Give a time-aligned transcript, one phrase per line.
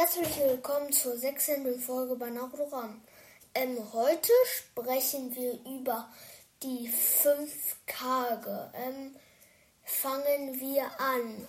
[0.00, 2.70] Herzlich willkommen zur sechsten Folge bei Naruto
[3.52, 6.08] ähm, Heute sprechen wir über
[6.62, 8.72] die fünf Kage.
[8.72, 9.14] Ähm,
[9.84, 11.46] fangen wir an.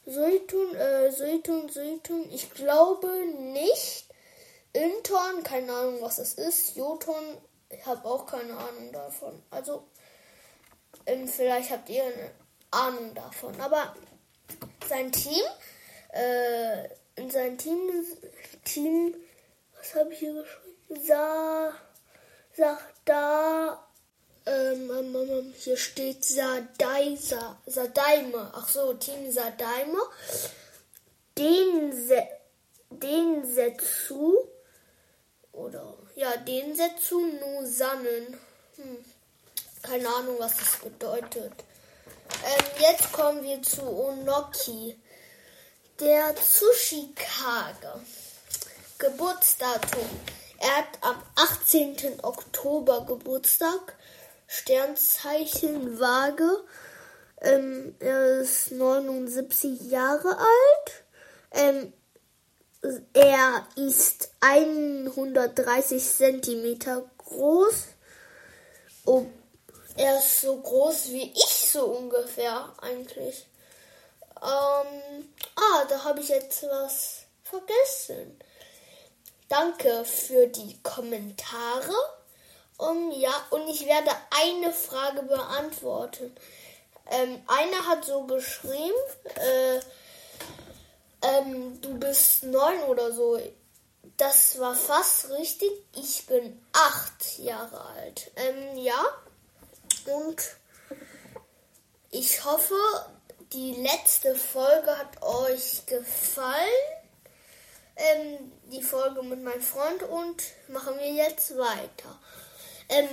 [0.07, 3.09] Sultun, äh, Sultun, Sultun, ich glaube
[3.53, 4.07] nicht.
[4.73, 6.77] Inton, keine Ahnung, was es ist.
[6.77, 7.39] Joton,
[7.71, 9.43] ich habe auch keine Ahnung davon.
[9.51, 9.87] Also,
[11.07, 12.31] ähm, vielleicht habt ihr eine
[12.71, 13.59] Ahnung davon.
[13.61, 13.95] Aber
[14.89, 15.45] sein Team,
[16.13, 17.79] äh, in sein Team,
[18.65, 19.15] Team,
[19.79, 21.07] was habe ich hier geschrieben?
[21.07, 21.73] Sa,
[22.57, 23.87] sagt da,
[24.47, 28.51] ähm, ähm, ähm, ähm, hier steht Sadai, Sa, Sadaime.
[28.55, 29.99] Ach so, Team Sadaime.
[31.37, 32.23] Den, Se,
[32.91, 34.37] den Setsu
[35.53, 38.39] oder ja, den Setsu no Sannen.
[38.77, 39.05] Hm.
[39.83, 41.53] Keine Ahnung, was das bedeutet.
[42.45, 44.99] Ähm, jetzt kommen wir zu Onoki.
[46.01, 48.01] Der Tsushikage.
[48.99, 50.09] Geburtsdatum.
[50.59, 52.21] Er hat am 18.
[52.23, 53.97] Oktober Geburtstag.
[54.55, 56.65] Sternzeichen Waage.
[57.41, 61.05] Ähm, er ist 79 Jahre alt.
[61.51, 61.93] Ähm,
[63.13, 66.79] er ist 130 cm
[67.19, 67.75] groß.
[69.07, 69.27] Oh,
[69.97, 73.47] er ist so groß wie ich so ungefähr eigentlich.
[74.41, 78.39] Ähm, ah, da habe ich jetzt was vergessen.
[79.49, 81.95] Danke für die Kommentare.
[82.77, 86.35] Um, ja, und ich werde eine Frage beantworten.
[87.11, 88.95] Ähm, einer hat so geschrieben,
[89.37, 89.81] äh,
[91.23, 93.39] ähm, du bist neun oder so.
[94.17, 95.71] Das war fast richtig.
[95.95, 98.31] Ich bin acht Jahre alt.
[98.37, 99.05] Ähm, ja.
[100.07, 100.43] Und
[102.11, 102.75] ich hoffe,
[103.53, 106.55] die letzte Folge hat euch gefallen.
[107.97, 112.19] Ähm, die Folge mit meinem Freund und machen wir jetzt weiter.
[112.89, 113.09] Ähm,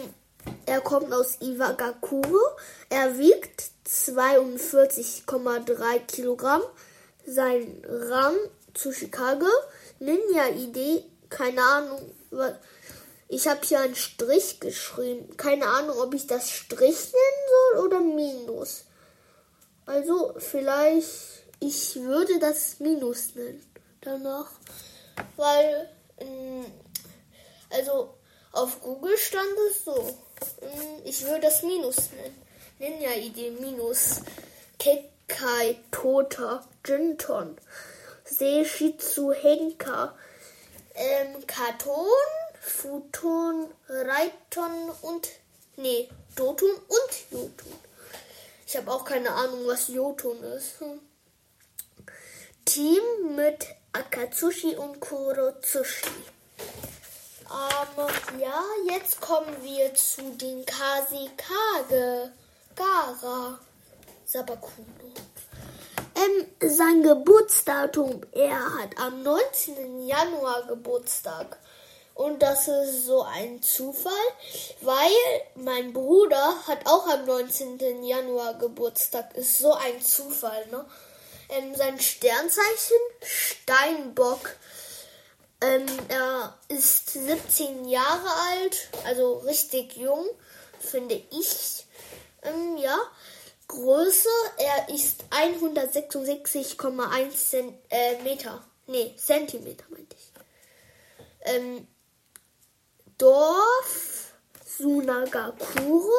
[0.66, 2.40] er kommt aus Iwagakure.
[2.90, 6.62] Er wiegt 42,3 Kilogramm
[7.26, 8.36] sein Rang
[8.74, 9.48] zu Chicago.
[10.00, 12.12] Ninja-Idee, keine Ahnung.
[13.28, 15.38] Ich habe hier einen Strich geschrieben.
[15.38, 18.86] Keine Ahnung, ob ich das Strich nennen soll oder Minus.
[19.86, 23.64] Also vielleicht ich würde das Minus nennen
[24.02, 24.50] danach.
[25.38, 26.66] Weil, ähm,
[27.70, 28.16] also
[28.52, 30.18] auf Google stand es so.
[30.62, 32.42] Ähm, ich würde das Minus nennen.
[32.80, 34.22] Ninja-Idee Minus.
[34.80, 37.58] Kekai Tota Jinton.
[38.26, 40.16] Seishitsu Henka.
[40.96, 42.06] Ähm, Karton,
[42.60, 45.30] Futon, Reiton und.
[45.78, 47.80] Nee, Dotun und Jotun.
[48.68, 50.80] Ich habe auch keine Ahnung, was Jotun ist.
[50.80, 51.00] Hm.
[52.66, 56.08] Team mit Akatsushi und Kurotsushi.
[57.52, 62.32] Ähm, ja, jetzt kommen wir zu den Kasikage
[62.76, 63.60] Gara
[64.26, 64.88] Sabakuno.
[66.16, 70.06] Ähm, sein Geburtsdatum, er hat am 19.
[70.06, 71.58] Januar Geburtstag.
[72.14, 74.14] Und das ist so ein Zufall,
[74.82, 75.12] weil
[75.56, 78.04] mein Bruder hat auch am 19.
[78.04, 79.36] Januar Geburtstag.
[79.36, 80.86] Ist so ein Zufall, ne?
[81.50, 84.56] Ähm, sein Sternzeichen Steinbock.
[85.62, 90.28] Ähm, er ist 17 Jahre alt, also richtig jung,
[90.80, 91.86] finde ich.
[92.42, 92.98] Ähm, ja.
[93.68, 94.28] Größe,
[94.58, 98.66] er ist 166,1 äh, Meter.
[98.88, 100.32] Nee, Zentimeter meinte ich.
[101.44, 101.88] Ähm,
[103.18, 104.34] Dorf
[104.66, 106.12] Sunagakure.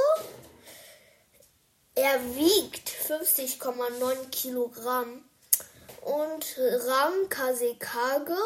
[1.94, 5.24] Er wiegt 50,9 Kilogramm.
[6.00, 8.38] Und Rang Kasekage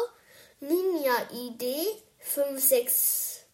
[0.59, 1.63] Ninja ID
[2.19, 3.45] 56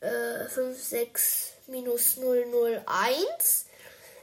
[0.00, 3.66] äh, 56 minus 001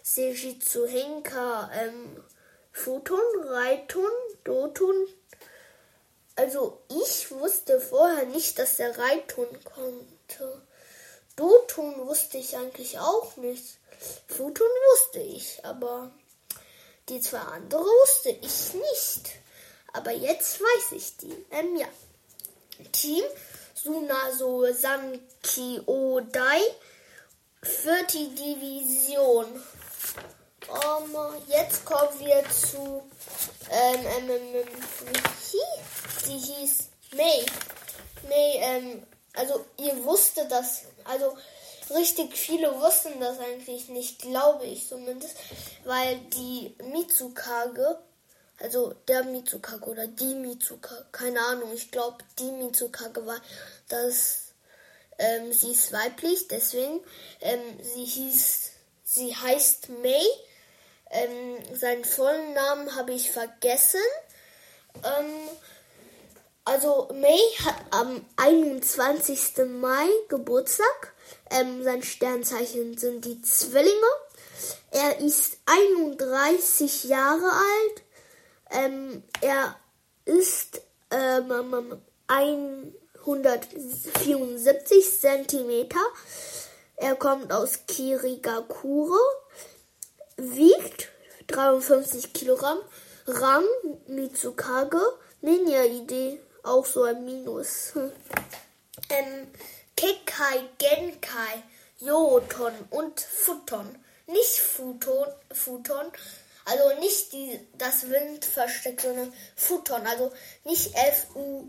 [0.03, 2.23] Sejitsu Henka ähm,
[2.71, 4.11] Futon, Reitun,
[4.43, 5.07] Dotun.
[6.35, 10.61] Also ich wusste vorher nicht, dass der Reitun konnte.
[11.35, 13.79] Dotun wusste ich eigentlich auch nicht.
[14.27, 16.11] Futon wusste ich, aber
[17.09, 19.31] die zwei andere wusste ich nicht.
[19.93, 21.45] Aber jetzt weiß ich die.
[21.51, 21.87] Ähm, ja.
[22.91, 23.23] Team
[23.73, 26.61] Sunaso Sanki Odai.
[27.61, 29.45] Vierte Division.
[30.69, 31.15] Um,
[31.47, 33.03] jetzt kommen wir zu.
[33.71, 34.67] Ähm, ähm, ähm, ähm
[36.23, 37.45] sie hieß May.
[38.27, 39.03] May, ähm,
[39.33, 40.83] also ihr wusstet das.
[41.05, 41.35] Also
[41.95, 45.35] richtig viele wussten das eigentlich nicht, glaube ich zumindest,
[45.85, 47.99] weil die Mitsukage,
[48.59, 53.39] also der Mitsukage oder die Mitsukage, keine Ahnung, ich glaube die Mitsukage war,
[53.87, 54.49] dass
[55.17, 57.01] ähm, sie ist weiblich, deswegen
[57.41, 58.71] ähm, sie hieß,
[59.03, 60.25] sie heißt May.
[61.11, 63.99] Ähm, seinen vollen Namen habe ich vergessen.
[65.03, 65.49] Ähm,
[66.65, 69.57] also May hat am 21.
[69.67, 71.13] Mai Geburtstag.
[71.49, 73.91] Ähm, sein Sternzeichen sind die Zwillinge.
[74.91, 78.03] Er ist 31 Jahre alt.
[78.71, 79.75] Ähm, er
[80.25, 80.81] ist
[81.11, 85.99] ähm, 174 Zentimeter.
[86.95, 89.19] Er kommt aus Kirigakure,
[90.37, 91.09] wiegt
[91.47, 92.77] 53 Kilogramm.
[93.27, 93.65] Rang
[94.07, 95.01] Mitsukage,
[95.41, 97.93] Ninja-Idee auch so ein Minus.
[99.09, 99.47] ähm,
[99.95, 101.63] Kekai, Genkai,
[101.99, 103.97] Joton und Futon.
[104.27, 106.11] Nicht Futon, Futon,
[106.69, 110.05] also nicht die, das Windversteck, sondern Futon.
[110.05, 110.31] Also
[110.63, 111.65] nicht F-U-T-O-N,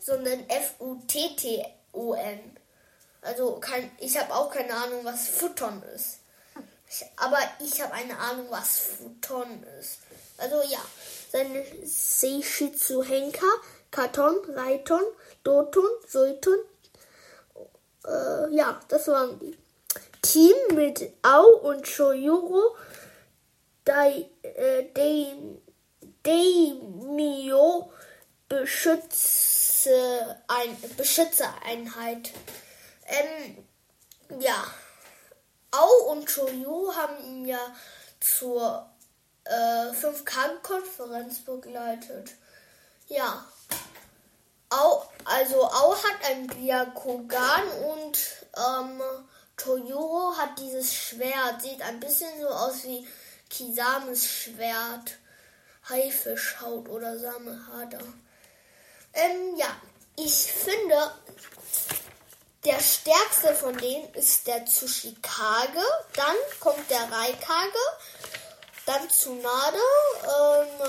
[0.00, 2.40] sondern F-U-T-T-O-N.
[3.22, 6.18] Also kein, ich habe auch keine Ahnung, was Futon ist.
[6.88, 10.00] Ich, aber ich habe eine Ahnung, was Futon ist.
[10.38, 10.80] Also ja,
[11.30, 13.46] seine Seishitsu Henka,
[13.90, 15.02] Karton, Reiton,
[15.44, 16.58] Dotun, Sultun.
[18.06, 19.56] Äh, ja, das waren die.
[20.22, 22.76] Team mit Au und Shoyuro,
[23.90, 24.84] Dai, äh,
[28.48, 32.30] Beschütze, ein, Beschützereinheit.
[33.08, 33.66] Ähm,
[34.38, 34.64] ja.
[35.72, 37.58] Au und Choyu haben ihn ja
[38.20, 38.88] zur
[39.42, 42.36] äh, 5K-Konferenz begleitet.
[43.08, 43.44] Ja.
[44.68, 48.18] Au, also Au hat ein Byakugan und
[48.56, 49.02] ähm,
[49.56, 51.60] Toyoro hat dieses Schwert.
[51.60, 53.04] Sieht ein bisschen so aus wie
[53.50, 55.18] Kisames Schwert.
[55.88, 58.00] Haifischhaut oder Samehader.
[59.12, 59.66] Ähm, ja,
[60.16, 61.10] ich finde,
[62.64, 65.82] der stärkste von denen ist der Tsushikage.
[66.14, 67.78] Dann kommt der Raikage
[68.90, 69.78] dann Tsunade,
[70.24, 70.88] ähm,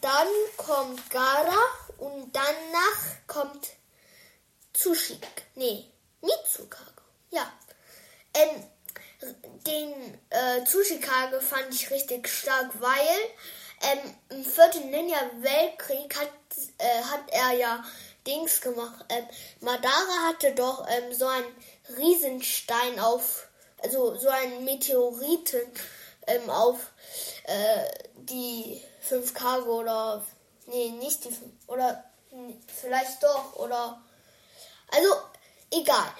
[0.00, 1.58] dann kommt Gara
[1.98, 3.70] und danach kommt
[4.72, 5.26] Tsushik.
[5.56, 5.90] Nee,
[6.20, 7.02] Mitsukage.
[7.30, 7.52] Ja.
[8.34, 8.64] Ähm,
[9.66, 13.18] den äh, Tsuchikage fand ich richtig stark, weil
[13.82, 16.32] ähm, im vierten Ninja-Weltkrieg hat,
[16.78, 17.84] äh, hat er ja
[18.26, 19.04] Dings gemacht.
[19.08, 19.26] Ähm,
[19.60, 21.54] Madara hatte doch ähm, so einen
[21.96, 23.48] Riesenstein auf,
[23.82, 25.66] also so einen Meteoriten
[26.26, 26.92] ähm, auf
[27.44, 27.84] äh,
[28.16, 30.24] die 5 Cargo oder
[30.66, 32.04] nee, nicht die 5 oder
[32.80, 34.00] vielleicht doch oder
[34.92, 35.08] also
[35.70, 36.12] egal.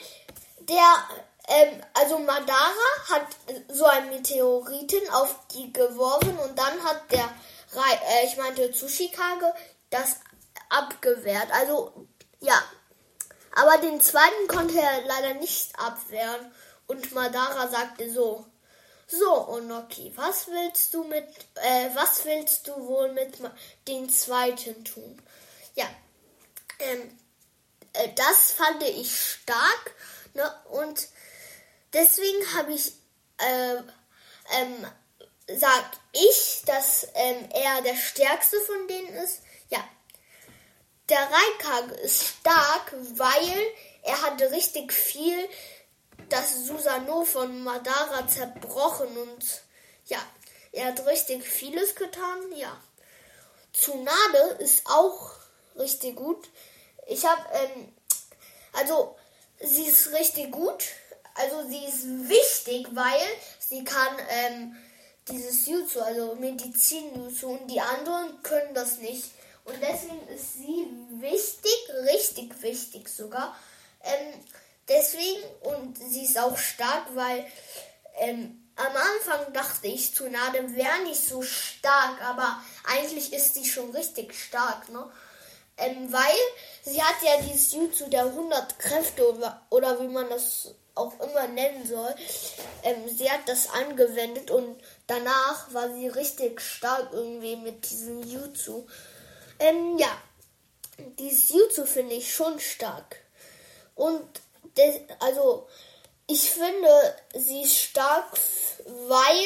[0.61, 1.09] Der
[1.49, 3.27] ähm, also Madara hat
[3.69, 7.29] so einen Meteoriten auf die geworfen und dann hat der
[7.75, 9.53] äh, ich meinte Tsushikage
[9.91, 10.17] das
[10.69, 11.51] abgewehrt.
[11.53, 12.07] Also
[12.41, 12.61] ja,
[13.55, 16.53] aber den zweiten konnte er leider nicht abwehren
[16.87, 18.47] und Madara sagte so:
[19.07, 23.39] So, Onoki, was willst du mit, äh, was willst du wohl mit
[23.89, 25.21] den zweiten tun?
[25.75, 25.87] Ja,
[26.79, 27.19] ähm,
[27.93, 29.95] äh, das fand ich stark,
[30.35, 30.53] ne?
[30.71, 31.09] Und
[31.93, 32.93] deswegen habe ich,
[33.39, 33.77] äh,
[34.61, 34.87] ähm,
[35.57, 39.41] sag ich, dass ähm, er der stärkste von denen ist.
[39.69, 39.83] Ja,
[41.09, 45.49] der Raikage ist stark, weil er hatte richtig viel
[46.29, 49.63] das Susano von Madara zerbrochen und
[50.07, 50.19] ja,
[50.73, 52.81] er hat richtig vieles getan, ja.
[53.73, 55.33] Tsunade ist auch
[55.77, 56.49] richtig gut.
[57.07, 57.93] Ich habe, ähm,
[58.73, 59.17] also
[59.61, 60.85] sie ist richtig gut,
[61.41, 63.21] also sie ist wichtig, weil
[63.59, 64.77] sie kann ähm,
[65.29, 69.31] dieses Jutsu, also Medizin-Jutsu und die anderen können das nicht.
[69.65, 70.87] Und deswegen ist sie
[71.21, 71.73] wichtig,
[72.13, 73.57] richtig wichtig sogar.
[74.03, 74.35] Ähm,
[74.89, 77.47] deswegen, und sie ist auch stark, weil
[78.19, 83.91] ähm, am Anfang dachte ich, Tsunade wäre nicht so stark, aber eigentlich ist sie schon
[83.91, 85.11] richtig stark, ne?
[85.77, 86.37] Ähm, weil
[86.83, 91.49] sie hat ja dieses Jutsu der 100 Kräfte oder, oder wie man das auch immer
[91.49, 92.15] nennen soll.
[92.83, 98.87] Ähm, sie hat das angewendet und danach war sie richtig stark irgendwie mit diesem Jutsu.
[99.59, 100.17] Ähm, ja,
[101.19, 103.17] dieses Jutsu finde ich schon stark.
[103.95, 104.25] Und
[104.77, 105.69] des, also
[106.27, 108.33] ich finde sie stark,
[109.09, 109.45] weil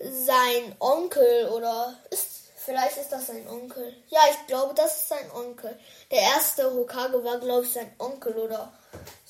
[0.00, 3.96] sein Onkel oder ist vielleicht ist das sein Onkel.
[4.08, 5.78] Ja, ich glaube, das ist sein Onkel.
[6.10, 8.72] Der erste Hokage war, glaube ich, sein Onkel oder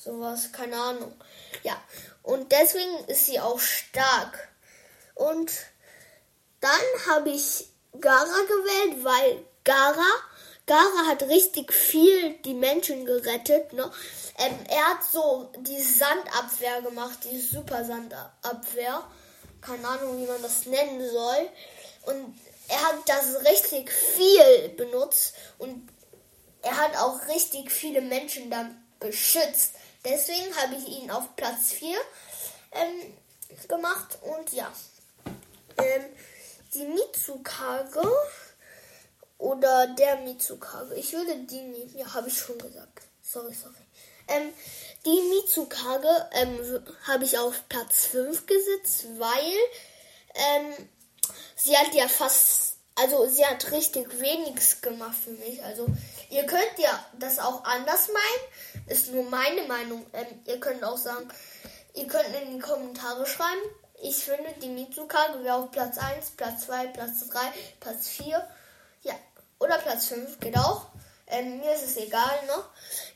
[0.03, 1.13] sowas, keine Ahnung.
[1.63, 1.81] Ja,
[2.23, 4.49] und deswegen ist sie auch stark.
[5.15, 5.51] Und
[6.61, 7.67] dann habe ich
[7.99, 10.11] Gara gewählt, weil Gara,
[10.65, 13.73] Gara hat richtig viel die Menschen gerettet.
[13.73, 13.91] Ne?
[14.37, 19.03] Ähm, er hat so die Sandabwehr gemacht, die Super Sandabwehr.
[19.61, 21.49] Keine Ahnung, wie man das nennen soll.
[22.03, 22.39] Und
[22.69, 25.89] er hat das richtig viel benutzt und
[26.61, 29.73] er hat auch richtig viele Menschen dann beschützt.
[30.05, 31.97] Deswegen habe ich ihn auf Platz 4
[32.71, 33.17] ähm,
[33.67, 34.71] gemacht und ja.
[35.77, 36.05] Ähm,
[36.73, 38.07] die Mitsukage
[39.37, 40.95] oder der Mitsukage.
[40.95, 41.97] Ich würde die nehmen.
[41.97, 43.03] Ja, habe ich schon gesagt.
[43.21, 43.75] Sorry, sorry.
[44.27, 44.53] Ähm,
[45.05, 49.53] die Mitsukage ähm, habe ich auf Platz 5 gesetzt, weil
[50.35, 50.89] ähm,
[51.55, 55.63] sie hat ja fast, also sie hat richtig wenig gemacht für mich.
[55.63, 55.87] Also
[56.29, 60.05] ihr könnt ja das auch anders meinen, ist nur meine Meinung.
[60.13, 61.27] Ähm, ihr könnt auch sagen,
[61.93, 63.61] ihr könnt in die Kommentare schreiben.
[64.01, 67.39] Ich finde, die Mitsukage wäre auf Platz 1, Platz 2, Platz 3,
[67.79, 68.47] Platz 4.
[69.01, 69.13] Ja,
[69.59, 70.87] oder Platz 5 geht auch.
[71.27, 72.63] Ähm, mir ist es egal, ne?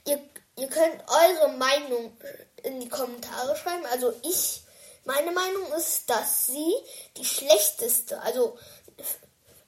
[0.06, 0.20] Ihr,
[0.58, 2.16] ihr könnt eure Meinung
[2.64, 3.86] in die Kommentare schreiben.
[3.92, 4.64] Also ich,
[5.06, 6.74] meine Meinung ist, dass sie
[7.18, 8.58] die schlechteste, also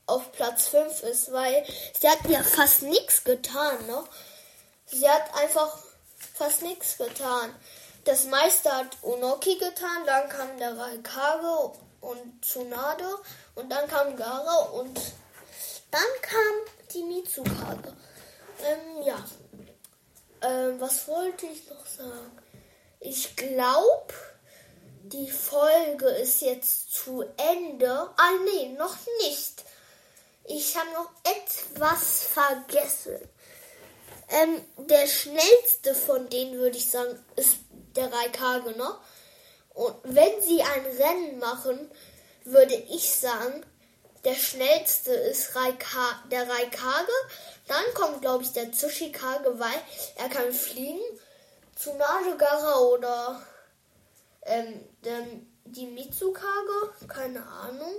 [0.07, 1.65] auf Platz 5 ist, weil
[1.99, 4.03] sie hat ja fast nichts getan, ne?
[4.85, 5.77] Sie hat einfach
[6.35, 7.55] fast nichts getan.
[8.03, 11.71] Das meiste hat Onoki getan, dann kam der Raikage
[12.01, 13.17] und Tsunade
[13.55, 14.99] und dann kam Gara und
[15.89, 17.93] dann kam die Mitsukage.
[18.63, 19.25] Ähm, ja.
[20.41, 22.31] Ähm, was wollte ich noch sagen?
[22.99, 24.13] Ich glaube,
[25.03, 27.89] die Folge ist jetzt zu Ende.
[27.89, 29.64] Ah, nee, noch nicht.
[30.47, 33.17] Ich habe noch etwas vergessen.
[34.29, 37.57] Ähm, der schnellste von denen, würde ich sagen, ist
[37.95, 38.97] der Raikage, ne?
[39.73, 41.91] Und wenn sie ein Rennen machen,
[42.45, 43.65] würde ich sagen,
[44.23, 47.11] der schnellste ist Raika, der Raikage.
[47.67, 49.81] Dann kommt, glaube ich, der Tsushikage, weil
[50.15, 51.01] er kann fliegen.
[51.75, 53.41] Tsunade Gara oder
[54.43, 54.81] ähm,
[55.65, 57.93] die Mitsukage, keine Ahnung.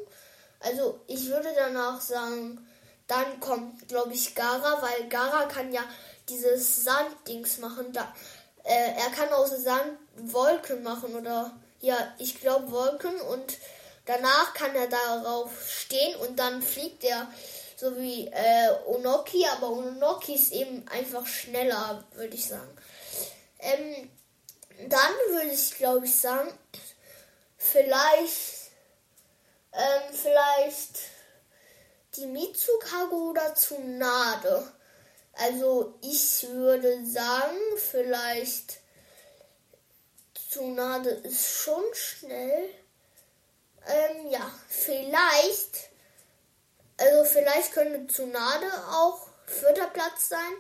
[0.61, 2.67] Also ich würde danach sagen,
[3.07, 5.83] dann kommt, glaube ich, Gara, weil Gara kann ja
[6.29, 7.93] dieses Sanddings machen.
[7.93, 8.13] Da,
[8.65, 13.59] äh, er kann aus Sand Wolken machen oder Ja, ich glaube Wolken und
[14.07, 17.29] danach kann er darauf stehen und dann fliegt er
[17.77, 22.77] so wie äh, Onoki, aber Onoki ist eben einfach schneller, würde ich sagen.
[23.59, 24.11] Ähm,
[24.89, 26.51] dann würde ich, glaube ich, sagen,
[27.57, 28.56] vielleicht,
[29.77, 30.99] ähm, vielleicht
[32.17, 34.73] die Mitsukage oder Tsunade.
[35.35, 38.79] Also ich würde sagen, vielleicht
[40.51, 42.71] Tsunade ist schon schnell.
[43.87, 45.91] Ähm, ja, vielleicht,
[46.97, 50.53] also vielleicht könnte Tsunade auch vierter Platz sein,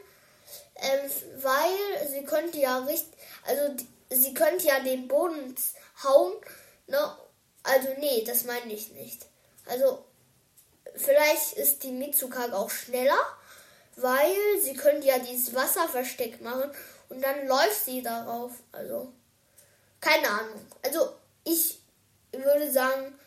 [0.77, 5.57] ähm, weil sie könnte ja richtig, also sie könnte ja den Boden
[6.05, 6.35] hauen,
[6.87, 7.17] ne?
[7.67, 9.27] Also nee, das meine ich nicht.
[9.67, 10.05] Also
[10.95, 13.19] vielleicht ist die Mitsukage auch schneller,
[13.97, 16.71] weil sie könnte ja dieses Wasserversteck machen
[17.09, 18.53] und dann läuft sie darauf.
[18.73, 19.13] Also
[20.01, 20.67] keine Ahnung.
[20.83, 21.13] Also
[21.45, 21.81] ich
[22.33, 23.19] würde sagen,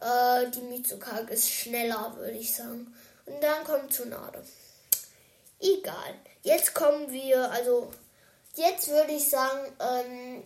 [0.00, 2.94] äh, die Mitsukage ist schneller, würde ich sagen.
[3.26, 4.44] Und dann kommt Tsunade.
[5.60, 6.14] Egal.
[6.42, 7.90] Jetzt kommen wir, also
[8.56, 10.42] jetzt würde ich sagen, ähm,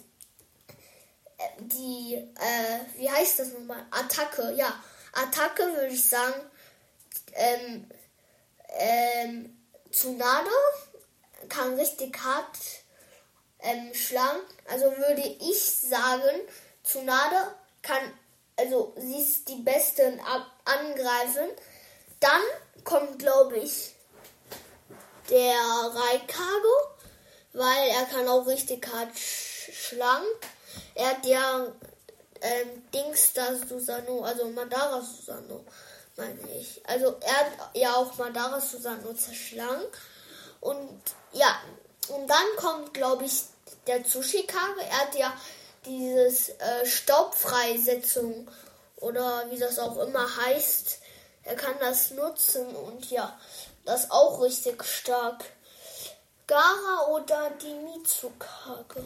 [1.79, 3.87] die, äh, wie heißt das nochmal?
[3.91, 4.83] Attacke, ja.
[5.13, 6.35] Attacke würde ich sagen,
[7.33, 7.91] ähm,
[8.79, 9.59] ähm,
[9.91, 10.51] Tsunade
[11.49, 12.57] kann richtig hart
[13.61, 14.41] ähm, schlagen.
[14.71, 16.41] Also würde ich sagen,
[16.85, 18.13] Tsunade kann,
[18.57, 20.19] also sie ist die beste
[20.65, 21.49] Angreifen.
[22.21, 22.43] Dann
[22.85, 23.95] kommt, glaube ich,
[25.31, 26.99] der Raikage,
[27.53, 30.27] weil er kann auch richtig hart sch schlagen.
[30.99, 31.65] Er hat ja
[32.41, 35.65] ähm, Dings da Susano, also Madara Susano,
[36.17, 36.83] meine ich.
[36.89, 39.85] Also er hat ja auch Madara Susano zerschlagen.
[40.61, 41.01] Und
[41.33, 41.57] ja,
[42.09, 43.45] und dann kommt, glaube ich,
[43.87, 44.81] der Tsushikage.
[44.91, 45.33] Er hat ja
[45.87, 48.51] dieses äh, Staubfreisetzung
[48.97, 50.99] oder wie das auch immer heißt.
[51.45, 53.39] Er kann das nutzen und ja,
[53.85, 55.45] das auch richtig stark.
[56.49, 59.05] Gara oder die Mitsukage?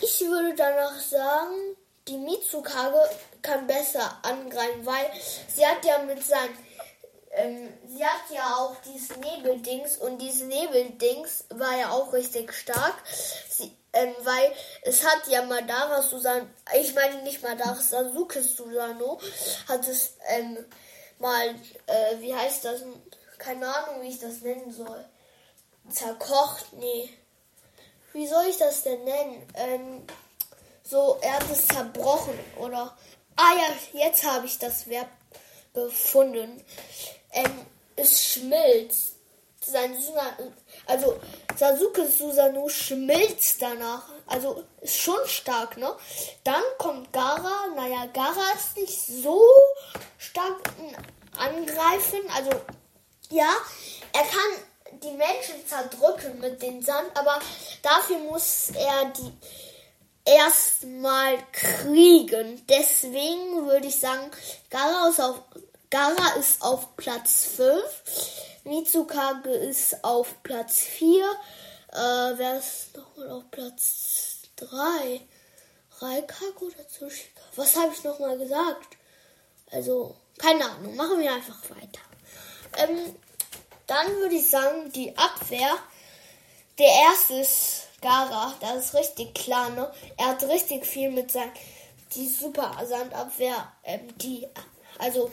[0.00, 1.76] Ich würde danach sagen,
[2.08, 3.00] die Mitsukage
[3.42, 5.10] kann besser angreifen, weil
[5.48, 6.56] sie hat ja mit seinen
[7.36, 12.94] ähm, sie hat ja auch dieses Nebeldings und dieses Nebeldings war ja auch richtig stark,
[13.48, 19.20] sie, ähm, weil es hat ja Madara Susan, ich meine nicht Madara, Sasuke Susano
[19.68, 20.64] hat es ähm,
[21.18, 21.48] mal,
[21.86, 22.82] äh, wie heißt das,
[23.38, 25.04] keine Ahnung, wie ich das nennen soll,
[25.90, 27.10] zerkocht, nee,
[28.16, 30.02] wie soll ich das denn nennen, ähm,
[30.82, 32.96] so, er hat es zerbrochen, oder,
[33.36, 35.08] ah ja, jetzt habe ich das Verb
[35.74, 36.62] gefunden
[37.36, 39.14] ähm, es schmilzt.
[39.60, 39.96] Sein
[40.86, 41.18] also
[41.56, 44.04] Sasuke Susanoo schmilzt danach.
[44.26, 45.92] Also ist schon stark, ne?
[46.44, 47.66] Dann kommt Gara.
[47.74, 49.42] Naja, Gara ist nicht so
[50.18, 50.60] stark
[51.36, 52.20] angreifen.
[52.34, 52.50] Also
[53.30, 53.48] ja,
[54.12, 54.65] er kann
[55.02, 57.38] die Menschen zerdrücken mit dem Sand, aber
[57.82, 59.32] dafür muss er die
[60.24, 62.64] erstmal kriegen.
[62.68, 64.30] Deswegen würde ich sagen,
[64.70, 65.42] Gara ist auf
[65.88, 67.82] Gara ist auf Platz 5.
[68.64, 71.24] Mitsukage ist auf Platz 4.
[71.92, 71.96] Äh,
[72.36, 75.20] wer ist nochmal auf Platz 3?
[76.00, 77.40] Raikage oder Tsushika?
[77.54, 78.96] Was habe ich nochmal gesagt?
[79.70, 80.96] Also, keine Ahnung.
[80.96, 82.00] Machen wir einfach weiter.
[82.78, 83.14] Ähm,
[83.86, 85.70] dann würde ich sagen, die Abwehr.
[86.78, 88.54] Der erste ist Gara.
[88.60, 89.90] Das ist richtig klar, ne?
[90.16, 91.52] Er hat richtig viel mit seinem.
[92.14, 93.72] Die Super Sandabwehr.
[93.84, 94.46] Ähm, die.
[94.98, 95.30] Also,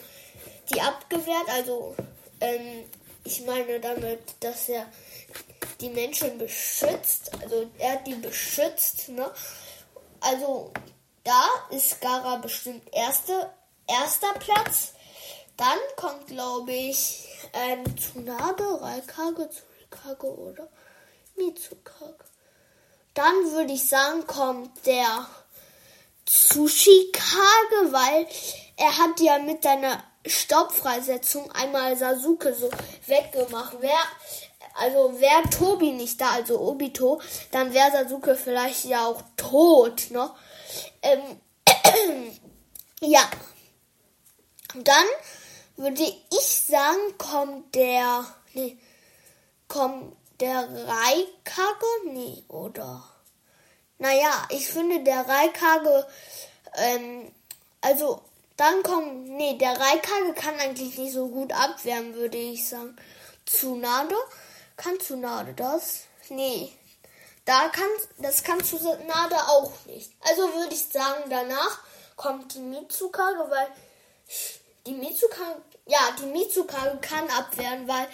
[0.72, 1.48] die abgewehrt.
[1.48, 1.94] Also,
[2.40, 2.84] ähm,
[3.24, 4.86] ich meine damit, dass er
[5.80, 7.30] die Menschen beschützt.
[7.42, 9.30] Also, er hat die beschützt, ne?
[10.20, 10.72] Also,
[11.22, 13.50] da ist Gara bestimmt erste,
[13.86, 14.94] erster Platz.
[15.56, 20.68] Dann kommt, glaube ich, ähm, Tsunade, Raikage, Tsurikage oder
[21.36, 22.24] Mitsukage.
[23.14, 25.26] Dann würde ich sagen, kommt der
[26.26, 28.26] Tsushikage, weil
[28.76, 32.70] er hat ja mit seiner Staubfreisetzung einmal Sasuke so
[33.06, 33.76] weggemacht.
[33.80, 33.98] Wer,
[34.74, 37.20] also wäre Tobi nicht da, also Obito,
[37.52, 40.30] dann wäre Sasuke vielleicht ja auch tot, ne?
[41.02, 41.40] Ähm,
[43.00, 43.22] ja.
[44.74, 45.06] Dann
[45.76, 48.78] würde ich sagen, kommt der, nee,
[49.68, 53.04] kommt der Raikage, nee, oder?
[53.98, 56.06] Naja, ich finde der Raikage,
[56.74, 57.32] ähm,
[57.80, 58.22] also
[58.56, 62.96] dann kommt, nee, der Raikage kann eigentlich nicht so gut abwehren, würde ich sagen.
[63.46, 64.14] Tsunade?
[64.76, 66.04] Kann Tsunade das?
[66.28, 66.72] Nee.
[67.44, 70.12] da kann, das kann Tsunade auch nicht.
[70.20, 71.80] Also würde ich sagen, danach
[72.16, 73.68] kommt die Mitsukage, weil
[74.86, 78.06] die Mitsukage, ja, die Mitsukage kann abwehren, weil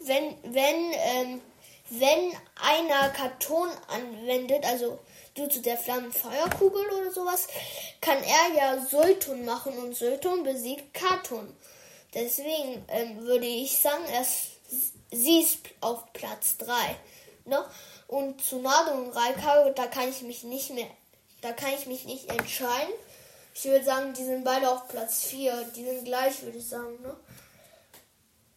[0.00, 1.40] wenn, wenn, ähm,
[1.90, 4.98] wenn einer Karton anwendet, also
[5.34, 7.48] du zu der Flammenfeuerkugel oder sowas,
[8.00, 11.56] kann er ja Sultun machen und Sultun besiegt Karton.
[12.14, 14.24] Deswegen ähm, würde ich sagen, er,
[15.10, 16.74] sie ist auf Platz 3.
[17.46, 17.64] Ne?
[18.06, 20.86] Und Tsunade und Raikage, da kann ich mich nicht mehr,
[21.40, 22.92] da kann ich mich nicht entscheiden.
[23.54, 25.64] Ich würde sagen, die sind beide auf Platz 4.
[25.76, 27.16] Die sind gleich, würde ich sagen, ne?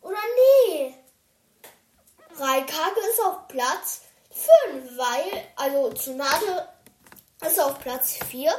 [0.02, 0.18] Oder
[0.70, 0.96] nee?
[2.38, 6.70] Raikage ist auf Platz 5, weil, also Tsunade
[7.42, 8.54] ist auf Platz 4,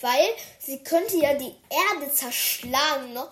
[0.00, 3.26] weil sie könnte ja die Erde zerschlagen, ne?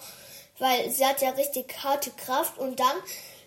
[0.59, 2.97] Weil sie hat ja richtig harte Kraft und dann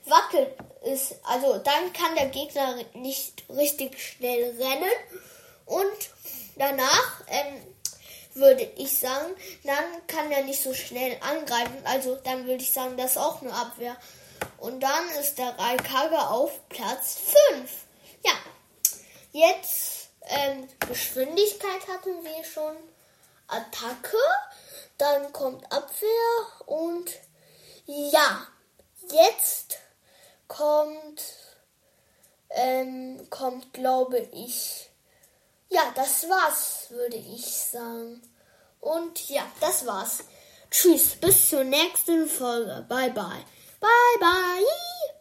[0.06, 4.92] wackelt es, also dann kann der Gegner nicht richtig schnell rennen
[5.66, 6.10] und
[6.56, 7.21] danach
[8.42, 11.78] würde ich sagen, dann kann er nicht so schnell angreifen.
[11.86, 13.96] Also dann würde ich sagen, das ist auch eine Abwehr.
[14.58, 17.20] Und dann ist der Raikage auf Platz
[17.52, 17.72] 5.
[18.26, 18.34] Ja,
[19.32, 22.76] jetzt ähm, Geschwindigkeit hatten wir schon.
[23.48, 24.18] Attacke,
[24.98, 27.12] dann kommt Abwehr und
[27.86, 28.48] ja,
[29.10, 29.80] jetzt
[30.48, 31.22] kommt,
[32.50, 34.90] ähm, kommt glaube ich,
[35.70, 38.22] ja, das war's, würde ich sagen.
[38.82, 40.26] Und ja, das war's.
[40.70, 42.86] Tschüss, bis zur nächsten Folge.
[42.90, 43.46] Bye bye.
[43.80, 45.12] Bye bye.